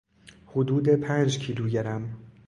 حدود 0.45 0.89
پنج 0.89 1.39
کیلوگرم 1.39 2.17